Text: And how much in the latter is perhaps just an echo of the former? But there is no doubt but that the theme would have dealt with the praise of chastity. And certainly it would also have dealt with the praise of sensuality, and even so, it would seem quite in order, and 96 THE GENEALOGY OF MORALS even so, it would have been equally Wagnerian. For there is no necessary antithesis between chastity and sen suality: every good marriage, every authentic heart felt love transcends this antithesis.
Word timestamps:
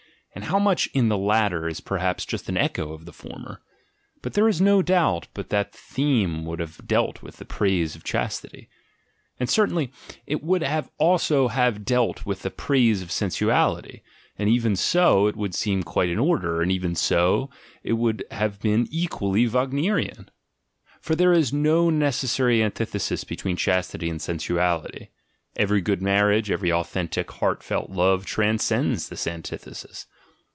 And 0.33 0.45
how 0.45 0.59
much 0.59 0.87
in 0.93 1.09
the 1.09 1.17
latter 1.17 1.67
is 1.67 1.81
perhaps 1.81 2.25
just 2.25 2.47
an 2.47 2.55
echo 2.55 2.93
of 2.93 3.03
the 3.03 3.11
former? 3.11 3.61
But 4.21 4.31
there 4.33 4.47
is 4.47 4.61
no 4.61 4.81
doubt 4.81 5.27
but 5.33 5.49
that 5.49 5.73
the 5.73 5.77
theme 5.77 6.45
would 6.45 6.59
have 6.61 6.87
dealt 6.87 7.21
with 7.21 7.35
the 7.35 7.43
praise 7.43 7.97
of 7.97 8.05
chastity. 8.05 8.69
And 9.41 9.49
certainly 9.49 9.91
it 10.25 10.41
would 10.41 10.63
also 10.97 11.49
have 11.49 11.83
dealt 11.83 12.25
with 12.25 12.43
the 12.43 12.49
praise 12.49 13.01
of 13.01 13.11
sensuality, 13.11 14.03
and 14.39 14.47
even 14.47 14.77
so, 14.77 15.27
it 15.27 15.35
would 15.35 15.53
seem 15.53 15.83
quite 15.83 16.07
in 16.07 16.17
order, 16.17 16.61
and 16.61 16.69
96 16.71 17.09
THE 17.09 17.15
GENEALOGY 17.15 17.27
OF 17.27 17.29
MORALS 17.29 17.49
even 17.51 17.91
so, 17.91 17.91
it 17.91 17.93
would 17.93 18.23
have 18.31 18.59
been 18.61 18.87
equally 18.89 19.45
Wagnerian. 19.49 20.31
For 21.01 21.13
there 21.13 21.33
is 21.33 21.51
no 21.51 21.89
necessary 21.89 22.63
antithesis 22.63 23.25
between 23.25 23.57
chastity 23.57 24.09
and 24.09 24.21
sen 24.21 24.37
suality: 24.39 25.09
every 25.57 25.81
good 25.81 26.01
marriage, 26.01 26.49
every 26.49 26.71
authentic 26.71 27.29
heart 27.31 27.61
felt 27.61 27.89
love 27.89 28.25
transcends 28.25 29.09
this 29.09 29.27
antithesis. 29.27 30.07